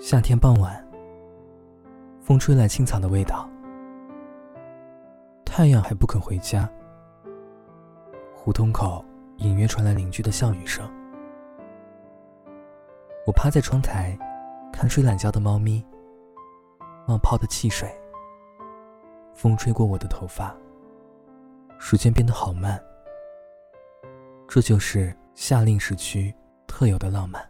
[0.00, 0.82] 夏天傍晚
[2.22, 3.46] 风吹来青草的味道
[5.44, 6.66] 太阳还不肯回家。
[8.34, 9.04] 胡同口
[9.36, 10.90] 隐约传来邻居的笑语声。
[13.26, 14.18] 我趴在窗台
[14.72, 15.84] 看睡懒觉的猫咪
[17.06, 17.86] 冒泡的汽水
[19.34, 20.56] 风吹过我的头发。
[21.78, 22.82] 时间变得好慢
[24.48, 26.34] 这就是夏令时区
[26.66, 27.49] 特有的浪漫。